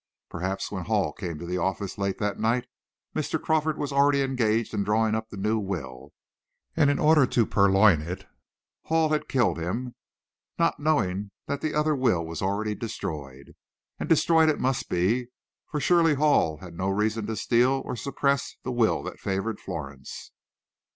Perhaps 0.31 0.71
when 0.71 0.85
Hall 0.85 1.13
came 1.13 1.37
to 1.37 1.45
the 1.45 1.59
office, 1.59 1.95
late 1.99 2.17
that 2.17 2.39
night, 2.39 2.65
Mr. 3.15 3.39
Crawford 3.39 3.77
was 3.77 3.91
already 3.91 4.23
engaged 4.23 4.73
in 4.73 4.83
drawing 4.83 5.13
up 5.13 5.29
the 5.29 5.37
new 5.37 5.59
will, 5.59 6.11
and 6.75 6.89
in 6.89 6.97
order 6.97 7.27
to 7.27 7.45
purloin 7.45 8.01
it 8.01 8.25
Hall 8.85 9.09
had 9.09 9.27
killed 9.27 9.59
him, 9.59 9.93
not 10.57 10.79
knowing 10.79 11.29
that 11.45 11.61
the 11.61 11.75
other 11.75 11.95
will 11.95 12.25
was 12.25 12.41
already 12.41 12.73
destroyed. 12.73 13.53
And 13.99 14.09
destroyed 14.09 14.49
it 14.49 14.59
must 14.59 14.89
be, 14.89 15.27
for 15.69 15.79
surely 15.79 16.15
Hall 16.15 16.57
had 16.57 16.73
no 16.73 16.89
reason 16.89 17.27
to 17.27 17.35
steal 17.35 17.83
or 17.85 17.95
suppress 17.95 18.55
the 18.63 18.71
will 18.71 19.03
that 19.03 19.19
favored 19.19 19.59
Florence. 19.59 20.31